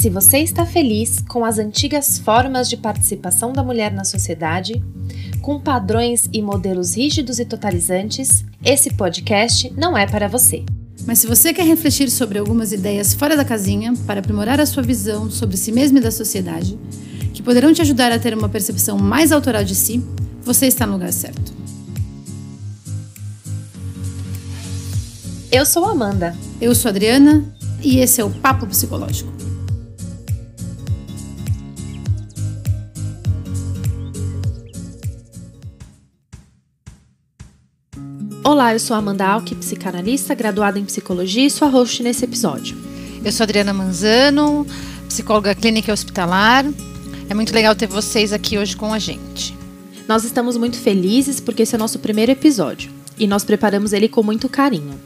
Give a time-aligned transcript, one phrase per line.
[0.00, 4.82] Se você está feliz com as antigas formas de participação da mulher na sociedade,
[5.42, 10.64] com padrões e modelos rígidos e totalizantes, esse podcast não é para você.
[11.06, 14.82] Mas se você quer refletir sobre algumas ideias fora da casinha para aprimorar a sua
[14.82, 16.78] visão sobre si mesmo e da sociedade,
[17.34, 20.02] que poderão te ajudar a ter uma percepção mais autoral de si,
[20.42, 21.52] você está no lugar certo.
[25.52, 26.34] Eu sou Amanda.
[26.58, 27.44] Eu sou Adriana
[27.82, 29.40] e esse é o Papo Psicológico.
[38.60, 42.76] Olá, eu sou Amanda Alck, psicanalista, graduada em psicologia e sua host nesse episódio.
[43.24, 44.66] Eu sou Adriana Manzano,
[45.08, 46.66] psicóloga clínica e hospitalar.
[47.30, 49.56] É muito legal ter vocês aqui hoje com a gente.
[50.06, 54.10] Nós estamos muito felizes porque esse é o nosso primeiro episódio e nós preparamos ele
[54.10, 55.00] com muito carinho.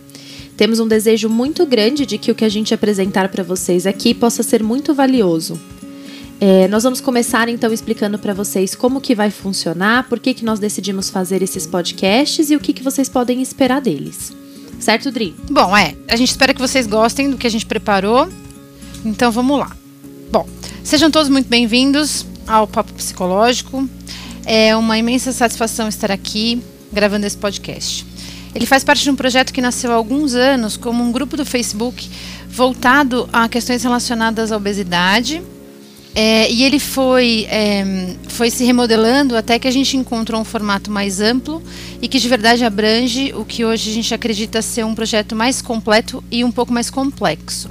[0.56, 4.12] Temos um desejo muito grande de que o que a gente apresentar para vocês aqui
[4.12, 5.61] possa ser muito valioso,
[6.47, 10.45] é, nós vamos começar então explicando para vocês como que vai funcionar, por que, que
[10.45, 14.31] nós decidimos fazer esses podcasts e o que, que vocês podem esperar deles.
[14.78, 15.34] Certo, Dri?
[15.50, 15.95] Bom, é.
[16.06, 18.28] A gente espera que vocês gostem do que a gente preparou.
[19.06, 19.75] Então vamos lá.
[20.31, 20.47] Bom,
[20.83, 23.89] sejam todos muito bem-vindos ao Papo Psicológico.
[24.45, 28.06] É uma imensa satisfação estar aqui gravando esse podcast.
[28.55, 31.47] Ele faz parte de um projeto que nasceu há alguns anos como um grupo do
[31.47, 32.06] Facebook
[32.50, 35.42] voltado a questões relacionadas à obesidade
[36.15, 40.91] é, e ele foi, é, foi se remodelando até que a gente encontrou um formato
[40.91, 41.61] mais amplo
[42.01, 45.61] e que de verdade abrange o que hoje a gente acredita ser um projeto mais
[45.61, 47.69] completo e um pouco mais complexo.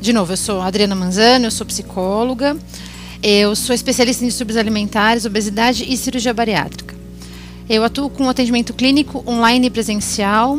[0.00, 2.56] De novo, eu sou Adriana Manzano, eu sou psicóloga,
[3.22, 6.96] eu sou especialista em distúrbios alimentares, obesidade e cirurgia bariátrica.
[7.68, 10.58] Eu atuo com atendimento clínico online e presencial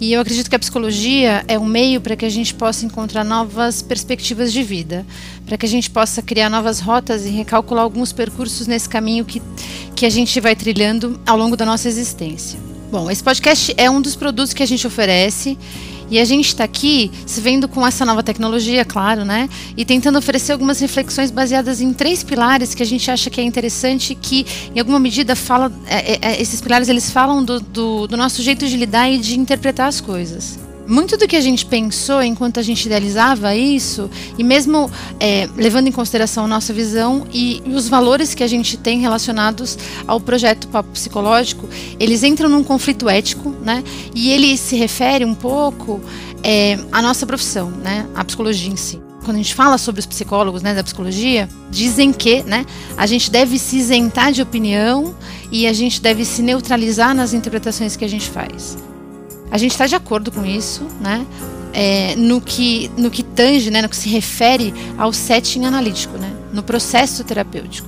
[0.00, 3.24] e eu acredito que a psicologia é um meio para que a gente possa encontrar
[3.24, 5.06] novas perspectivas de vida,
[5.46, 9.40] para que a gente possa criar novas rotas e recalcular alguns percursos nesse caminho que,
[9.94, 12.58] que a gente vai trilhando ao longo da nossa existência.
[12.90, 15.58] Bom, esse podcast é um dos produtos que a gente oferece
[16.10, 19.48] e a gente está aqui se vendo com essa nova tecnologia, claro, né?
[19.76, 23.44] E tentando oferecer algumas reflexões baseadas em três pilares que a gente acha que é
[23.44, 28.06] interessante, que em alguma medida fala, é, é, é esses pilares eles falam do, do,
[28.06, 31.64] do nosso jeito de lidar e de interpretar as coisas muito do que a gente
[31.66, 37.62] pensou enquanto a gente idealizava isso, e mesmo é, levando em consideração nossa visão e,
[37.66, 41.68] os valores que a gente tem relacionados ao projeto Papo Psicológico,
[41.98, 43.82] eles entram num conflito ético, né?
[44.14, 46.00] E ele se refere um pouco
[46.42, 48.06] é, à nossa profissão, né?
[48.14, 52.12] A psicologia em si quando a gente fala sobre os psicólogos né, da psicologia, dizem
[52.12, 55.14] que né, a gente deve se isentar de opinião
[55.50, 58.76] e a gente deve se neutralizar nas interpretações que a gente faz.
[59.54, 61.24] A gente está de acordo com isso, né?
[61.72, 66.32] É, no, que, no que tange, né, no que se refere ao setting analítico, né,
[66.52, 67.86] no processo terapêutico.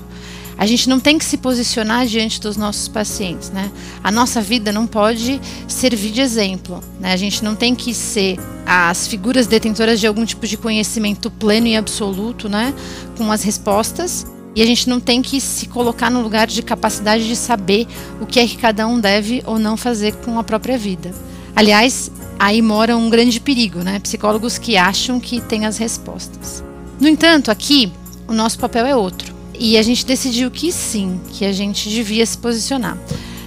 [0.57, 3.69] A gente não tem que se posicionar diante dos nossos pacientes, né?
[4.03, 7.13] A nossa vida não pode servir de exemplo, né?
[7.13, 11.67] A gente não tem que ser as figuras detentoras de algum tipo de conhecimento pleno
[11.67, 12.73] e absoluto, né?
[13.19, 14.25] Com as respostas.
[14.55, 17.89] E a gente não tem que se colocar no lugar de capacidade de saber
[18.21, 21.13] o que é que cada um deve ou não fazer com a própria vida.
[21.57, 23.99] Aliás, aí mora um grande perigo, né?
[23.99, 26.63] Psicólogos que acham que têm as respostas.
[27.01, 27.91] No entanto, aqui
[28.29, 29.35] o nosso papel é outro.
[29.59, 32.99] E a gente decidiu que sim, que a gente devia se posicionar.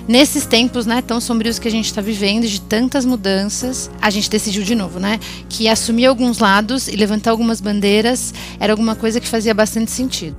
[0.07, 4.27] Nesses tempos né, tão sombrios que a gente está vivendo, de tantas mudanças, a gente
[4.27, 5.19] decidiu de novo, né?
[5.47, 10.35] Que assumir alguns lados e levantar algumas bandeiras era alguma coisa que fazia bastante sentido.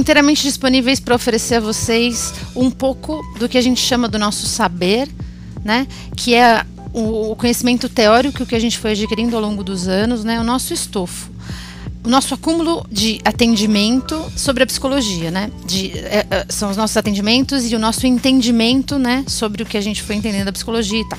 [0.00, 4.46] Inteiramente disponíveis para oferecer a vocês um pouco do que a gente chama do nosso
[4.46, 5.08] saber,
[5.64, 5.86] né?
[6.16, 10.40] Que é o conhecimento teórico que a gente foi adquirindo ao longo dos anos, né?
[10.40, 11.30] O nosso estofo
[12.02, 15.50] o nosso acúmulo de atendimento sobre a psicologia, né?
[15.66, 19.24] De, é, é, são os nossos atendimentos e o nosso entendimento, né?
[19.26, 21.18] Sobre o que a gente foi entendendo da psicologia e tal.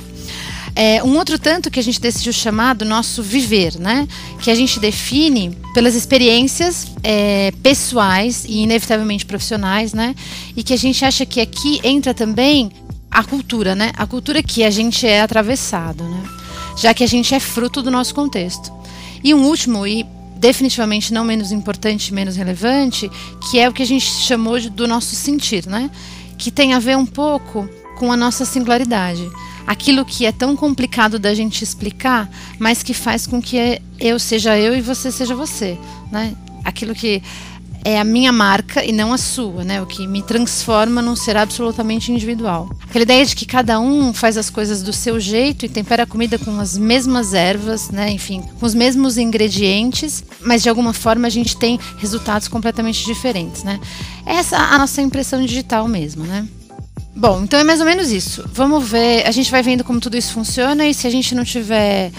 [0.76, 4.08] É, um outro tanto que a gente decidiu chamar do nosso viver, né?
[4.42, 10.16] Que a gente define pelas experiências é, pessoais e inevitavelmente profissionais, né?
[10.56, 12.72] E que a gente acha que aqui entra também
[13.10, 13.92] a cultura, né?
[13.98, 16.24] A cultura que a gente é atravessado, né?
[16.78, 18.72] Já que a gente é fruto do nosso contexto.
[19.24, 20.06] E um último e
[20.38, 23.12] definitivamente não menos importante, menos relevante,
[23.50, 25.92] que é o que a gente chamou de, do nosso sentir, né?
[26.38, 27.70] Que tem a ver um pouco
[28.00, 29.30] com a nossa singularidade
[29.66, 32.30] aquilo que é tão complicado da gente explicar,
[32.60, 35.78] mas que faz com que eu seja eu e você seja você,
[36.12, 36.36] né?
[36.64, 37.22] aquilo que
[37.84, 39.82] é a minha marca e não a sua, né?
[39.82, 42.70] O que me transforma num ser absolutamente individual.
[42.84, 46.06] Aquela ideia de que cada um faz as coisas do seu jeito e tempera a
[46.06, 48.12] comida com as mesmas ervas, né?
[48.12, 53.64] Enfim, com os mesmos ingredientes, mas de alguma forma a gente tem resultados completamente diferentes,
[53.64, 53.80] né?
[54.28, 56.48] Essa é a nossa impressão digital mesmo, né?
[57.16, 58.44] Bom, então é mais ou menos isso.
[58.54, 61.44] Vamos ver, a gente vai vendo como tudo isso funciona e se a gente não
[61.44, 62.12] tiver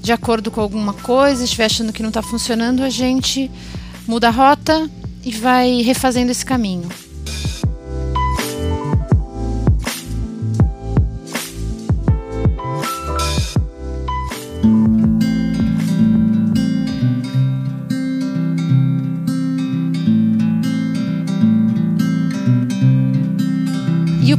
[0.00, 3.50] de acordo com alguma coisa, estiver achando que não está funcionando, a gente
[4.06, 4.88] muda a rota
[5.24, 6.88] e vai refazendo esse caminho.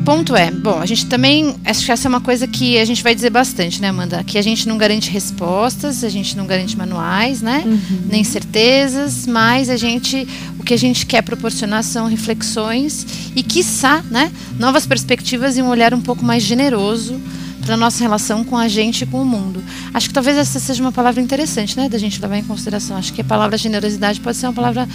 [0.05, 3.01] Ponto é, bom, a gente também, acho que essa é uma coisa que a gente
[3.01, 4.23] vai dizer bastante, né, Amanda?
[4.23, 7.63] Que a gente não garante respostas, a gente não garante manuais, né?
[7.65, 8.01] Uhum.
[8.07, 10.27] Nem certezas, mas a gente,
[10.59, 13.05] o que a gente quer proporcionar são reflexões
[13.35, 17.19] e, quiçá, né, novas perspectivas e um olhar um pouco mais generoso
[17.65, 19.63] para nossa relação com a gente e com o mundo.
[19.91, 22.95] Acho que talvez essa seja uma palavra interessante, né, da gente levar em consideração.
[22.95, 24.87] Acho que a palavra generosidade pode ser uma palavra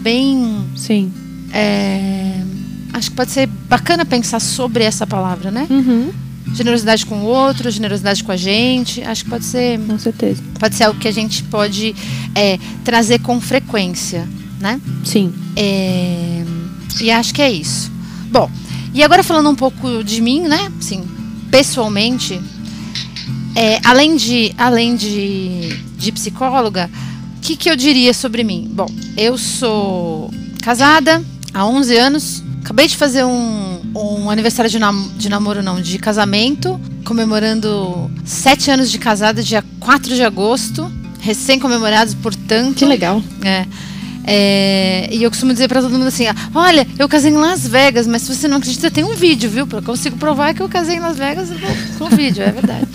[0.00, 1.12] bem, sim,
[1.52, 2.42] é,
[2.92, 5.66] acho que pode ser bacana pensar sobre essa palavra, né?
[5.70, 6.12] Uhum.
[6.54, 9.02] Generosidade com o outro, generosidade com a gente.
[9.02, 9.78] Acho que pode ser.
[9.80, 10.42] Com certeza.
[10.58, 11.94] Pode ser algo que a gente pode
[12.34, 14.28] é, trazer com frequência,
[14.60, 14.80] né?
[15.04, 15.32] Sim.
[15.56, 16.44] É,
[17.00, 17.90] e acho que é isso.
[18.30, 18.50] Bom,
[18.94, 20.70] e agora falando um pouco de mim, né?
[20.80, 21.04] Sim,
[21.50, 22.40] pessoalmente,
[23.54, 26.90] é, além de, além de, de psicóloga,
[27.38, 28.70] o que, que eu diria sobre mim?
[28.72, 28.86] Bom,
[29.16, 30.30] eu sou
[30.62, 31.22] casada
[31.52, 35.98] há 11 anos, Acabei de fazer um, um aniversário de, nam de namoro, não, de
[35.98, 42.76] casamento, comemorando sete anos de casada, dia 4 de agosto, recém-comemorados, portanto.
[42.76, 43.22] Que legal.
[43.44, 43.66] É.
[44.24, 46.24] É, e eu costumo dizer para todo mundo assim:
[46.54, 49.66] olha, eu casei em Las Vegas, mas se você não acredita, tem um vídeo, viu?
[49.70, 51.48] Eu consigo provar que eu casei em Las Vegas
[51.98, 52.86] com vídeo, é verdade.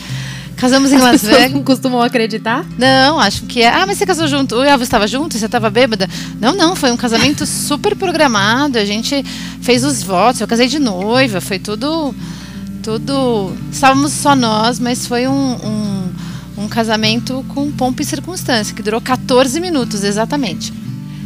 [0.57, 1.51] Casamos em As Las Vegas.
[1.51, 2.65] não costumam acreditar?
[2.77, 3.69] Não, acho que é.
[3.69, 4.56] Ah, mas você casou junto.
[4.56, 5.38] Oi, você estava junto?
[5.38, 6.09] Você estava bêbada?
[6.42, 6.75] Não, não.
[6.75, 8.77] Foi um casamento super programado.
[8.80, 9.24] A gente
[9.62, 10.42] fez os votos.
[10.42, 11.39] Eu casei de noiva.
[11.39, 12.13] Foi tudo.
[12.81, 13.56] Tudo.
[13.71, 19.00] Estávamos só nós, mas foi um, um, um casamento com pompa e circunstância, que durou
[19.00, 20.74] 14 minutos exatamente.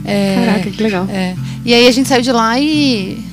[0.04, 1.07] É, Caraca, que legal.
[1.10, 1.36] É.
[1.63, 3.24] E aí a gente saiu de lá e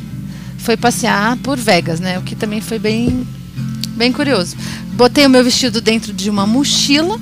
[0.59, 2.19] foi passear por Vegas, né?
[2.19, 3.27] O que também foi bem,
[3.97, 4.55] bem curioso.
[4.99, 7.21] Botei o meu vestido dentro de uma mochila,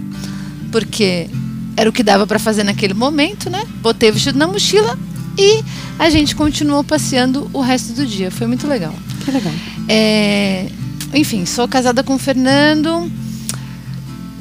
[0.72, 1.28] porque
[1.76, 3.66] era o que dava para fazer naquele momento, né?
[3.82, 4.98] Botei o vestido na mochila
[5.36, 5.62] e
[5.98, 8.30] a gente continuou passeando o resto do dia.
[8.30, 8.94] Foi muito legal.
[9.22, 9.52] Que legal.
[9.90, 10.70] É,
[11.12, 13.12] enfim, sou casada com o Fernando.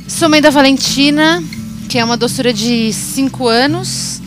[0.07, 1.43] Sou mãe da Valentina,
[1.89, 4.21] que é uma doçura de 5 anos.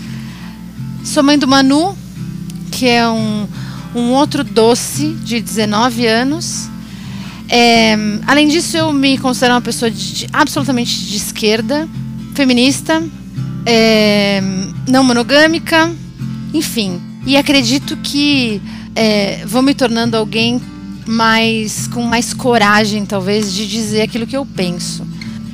[1.03, 1.97] Sou mãe do Manu,
[2.71, 3.49] que é um,
[3.95, 6.74] um outro doce de 19 anos.
[7.49, 7.95] É,
[8.27, 11.89] além disso, eu me considero uma pessoa de, absolutamente de esquerda,
[12.35, 13.03] feminista,
[13.67, 14.43] é,
[14.89, 15.91] não monogâmica,
[16.53, 17.01] enfim.
[17.27, 18.61] E acredito que
[18.95, 20.61] é, vou me tornando alguém
[21.07, 25.07] mais com mais coragem, talvez, de dizer aquilo que eu penso.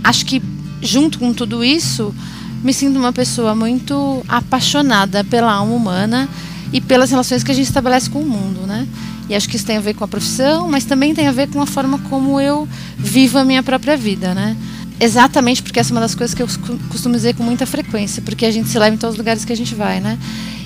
[0.03, 0.43] Acho que
[0.81, 2.15] junto com tudo isso,
[2.63, 6.29] me sinto uma pessoa muito apaixonada pela alma humana
[6.73, 8.87] e pelas relações que a gente estabelece com o mundo, né?
[9.31, 11.49] E acho que isso tem a ver com a profissão, mas também tem a ver
[11.49, 12.69] com a forma como eu
[12.99, 14.57] vivo a minha própria vida, né?
[14.99, 16.49] Exatamente porque essa é uma das coisas que eu
[16.89, 19.53] costumo dizer com muita frequência, porque a gente se leva em todos os lugares que
[19.53, 20.19] a gente vai, né?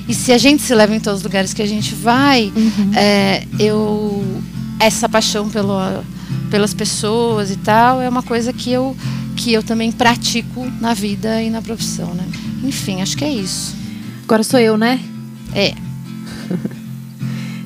[0.08, 2.90] E se a gente se leva em todos os lugares que a gente vai, uhum.
[2.94, 4.42] é, eu
[4.80, 5.78] essa paixão pelo,
[6.50, 8.96] pelas pessoas e tal é uma coisa que eu
[9.36, 12.26] que eu também pratico na vida e na profissão, né?
[12.62, 13.76] Enfim, acho que é isso.
[14.24, 15.00] Agora sou eu, né?
[15.52, 15.83] É.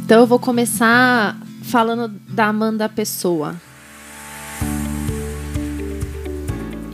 [0.09, 3.55] Então eu vou começar falando da Amanda Pessoa.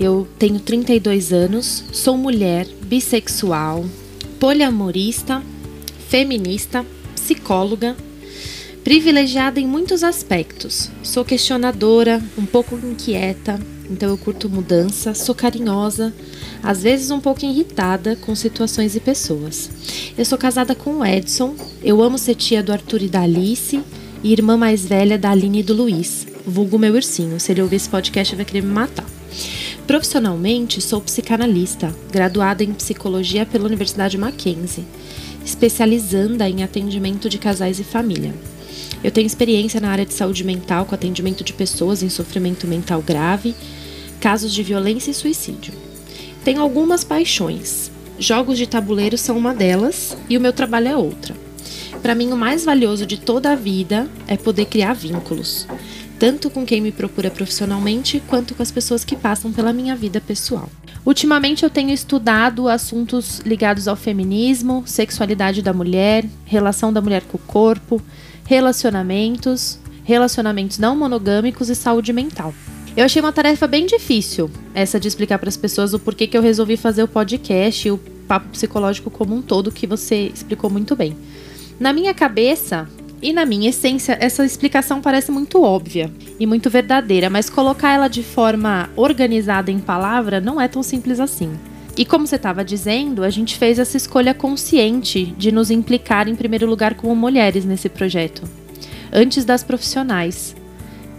[0.01, 3.85] Eu tenho 32 anos, sou mulher, bissexual,
[4.41, 5.41] poliamorista,
[6.09, 7.97] feminista, psicóloga,
[8.85, 10.91] privilegiada em muitos aspectos.
[11.03, 13.59] Sou questionadora, um pouco inquieta,
[13.91, 16.13] então eu curto mudança, sou carinhosa,
[16.63, 19.71] às vezes um pouco irritada com situações e pessoas.
[20.17, 23.83] Eu sou casada com o Edson, eu amo ser tia do Arthur e da Alice
[24.23, 27.41] e irmã mais velha da Aline e do Luiz, vulgo meu ursinho.
[27.41, 29.07] Se ele ouvir esse podcast, vai querer me matar.
[29.87, 34.85] Profissionalmente, sou psicanalista, graduada em psicologia pela Universidade Mackenzie,
[35.43, 38.35] especializanda em atendimento de casais e família.
[39.03, 43.03] Eu tenho experiência na área de saúde mental com atendimento de pessoas em sofrimento mental
[43.03, 43.55] grave,
[44.21, 45.75] casos de violência e suicídio.
[46.45, 51.35] Tenho algumas paixões: jogos de tabuleiro são uma delas e o meu trabalho é outra.
[52.03, 55.67] Para mim, o mais valioso de toda a vida é poder criar vínculos,
[56.19, 60.21] tanto com quem me procura profissionalmente quanto com as pessoas que passam pela minha vida
[60.21, 60.69] pessoal.
[61.05, 67.37] Ultimamente eu tenho estudado assuntos ligados ao feminismo, sexualidade da mulher, relação da mulher com
[67.37, 68.01] o corpo,
[68.47, 72.55] relacionamentos, relacionamentos não monogâmicos e saúde mental.
[72.97, 76.37] Eu achei uma tarefa bem difícil, essa de explicar para as pessoas o porquê que
[76.37, 77.99] eu resolvi fazer o podcast e o
[78.29, 81.17] papo psicológico como um todo, que você explicou muito bem.
[81.81, 82.89] Na minha cabeça
[83.21, 88.07] e na minha essência, essa explicação parece muito óbvia e muito verdadeira, mas colocar ela
[88.07, 91.51] de forma organizada em palavra não é tão simples assim.
[91.97, 96.35] E como você estava dizendo, a gente fez essa escolha consciente de nos implicar em
[96.35, 98.43] primeiro lugar como mulheres nesse projeto,
[99.13, 100.57] antes das profissionais.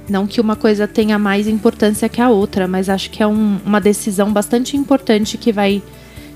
[0.10, 3.58] Não que uma coisa tenha mais importância que a outra, mas acho que é um,
[3.66, 5.82] uma decisão bastante importante que vai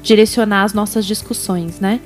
[0.01, 1.99] direcionar as nossas discussões, né?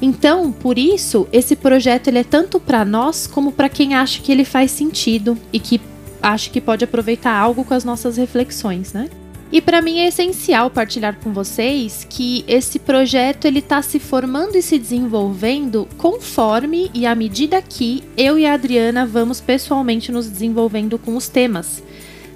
[0.00, 4.30] Então, por isso, esse projeto ele é tanto para nós como para quem acha que
[4.30, 5.80] ele faz sentido e que
[6.22, 9.08] acha que pode aproveitar algo com as nossas reflexões, né?
[9.54, 14.56] E para mim é essencial partilhar com vocês que esse projeto ele está se formando
[14.56, 20.28] e se desenvolvendo conforme e à medida que eu e a Adriana vamos pessoalmente nos
[20.28, 21.84] desenvolvendo com os temas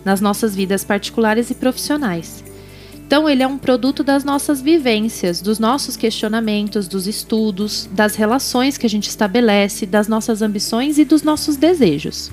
[0.04, 2.44] nas nossas vidas particulares e profissionais.
[3.04, 8.78] Então ele é um produto das nossas vivências, dos nossos questionamentos, dos estudos, das relações
[8.78, 12.30] que a gente estabelece, das nossas ambições e dos nossos desejos.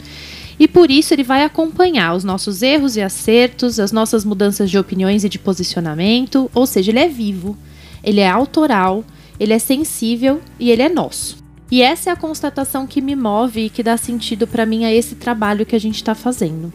[0.59, 4.77] E por isso ele vai acompanhar os nossos erros e acertos, as nossas mudanças de
[4.77, 7.57] opiniões e de posicionamento, ou seja, ele é vivo,
[8.03, 9.03] ele é autoral,
[9.39, 11.43] ele é sensível e ele é nosso.
[11.69, 14.93] E essa é a constatação que me move e que dá sentido para mim a
[14.93, 16.71] esse trabalho que a gente está fazendo.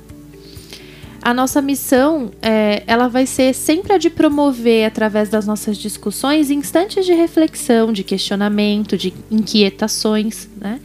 [1.23, 6.51] A nossa missão, é, ela vai ser sempre a de promover, através das nossas discussões,
[6.51, 10.81] instantes de reflexão, de questionamento, de inquietações, né?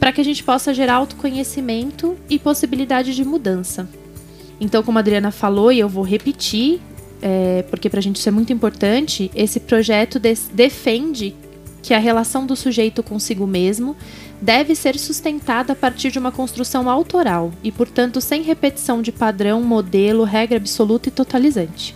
[0.00, 3.86] Para que a gente possa gerar autoconhecimento e possibilidade de mudança.
[4.58, 6.80] Então, como a Adriana falou, e eu vou repetir,
[7.20, 11.36] é, porque para a gente isso é muito importante, esse projeto defende
[11.82, 13.96] que a relação do sujeito consigo mesmo
[14.40, 19.62] deve ser sustentada a partir de uma construção autoral e, portanto, sem repetição de padrão,
[19.62, 21.94] modelo, regra absoluta e totalizante.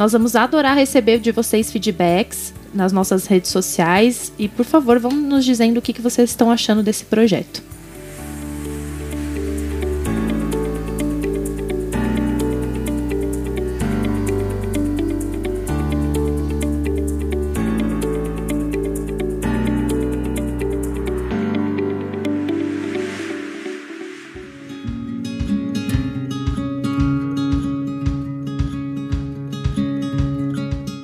[0.00, 5.12] Nós vamos adorar receber de vocês feedbacks nas nossas redes sociais e, por favor, vão
[5.12, 7.62] nos dizendo o que, vocês estão achando desse projeto.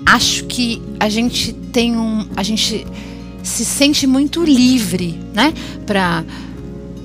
[0.07, 2.27] Acho que a gente tem um.
[2.37, 2.87] A gente
[3.43, 5.53] se sente muito livre, né?
[5.85, 6.25] Para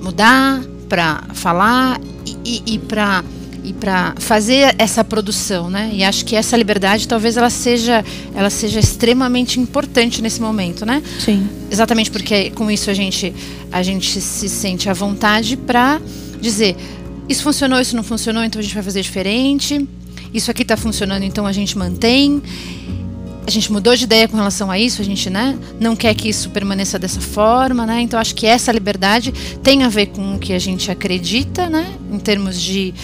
[0.00, 3.24] mudar, para falar e, e, e para
[3.64, 5.90] e para fazer essa produção, né?
[5.92, 8.04] E acho que essa liberdade talvez ela seja
[8.34, 11.00] ela seja extremamente importante nesse momento, né?
[11.20, 11.48] Sim.
[11.70, 13.32] Exatamente porque com isso a gente
[13.70, 16.00] a gente se sente à vontade para
[16.40, 16.76] dizer
[17.28, 19.86] isso funcionou, isso não funcionou, então a gente vai fazer diferente.
[20.32, 22.42] Isso aqui está funcionando, então a gente mantém
[23.46, 26.28] a gente mudou de ideia com relação a isso, a gente né, não quer que
[26.28, 28.00] isso permaneça dessa forma, né?
[28.00, 31.92] Então acho que essa liberdade tem a ver com o que a gente acredita, né?
[32.10, 32.94] Em termos de,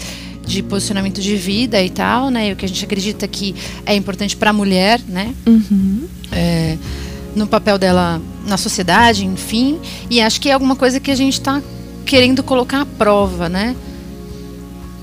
[0.45, 2.49] de posicionamento de vida e tal, né?
[2.49, 3.53] E o que a gente acredita que
[3.85, 5.33] é importante para a mulher, né?
[5.45, 6.07] Uhum.
[6.31, 6.77] É,
[7.35, 9.77] no papel dela na sociedade, enfim.
[10.09, 11.61] E acho que é alguma coisa que a gente está
[12.05, 13.75] querendo colocar à prova, né?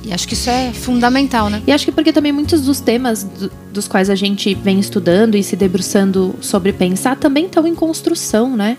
[0.07, 1.61] E acho que isso é fundamental, né?
[1.67, 5.37] E acho que porque também muitos dos temas do, dos quais a gente vem estudando
[5.37, 8.79] e se debruçando sobre pensar também estão em construção, né?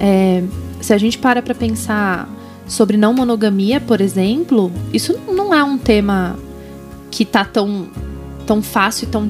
[0.00, 0.42] É,
[0.80, 2.26] se a gente para para pensar
[2.66, 6.38] sobre não monogamia, por exemplo, isso não é um tema
[7.10, 7.88] que está tão,
[8.46, 9.28] tão fácil e tão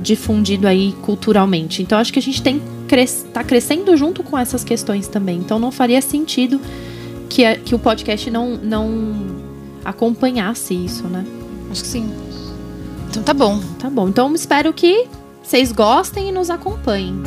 [0.00, 1.82] difundido aí culturalmente.
[1.82, 5.36] Então acho que a gente tem está crescendo junto com essas questões também.
[5.36, 6.58] Então não faria sentido
[7.28, 9.47] que, que o podcast não, não
[9.84, 11.24] acompanhasse isso, né?
[11.70, 12.12] Acho que sim.
[13.10, 13.60] Então tá bom.
[13.78, 14.08] Tá bom.
[14.08, 15.06] Então espero que
[15.42, 17.22] vocês gostem e nos acompanhem.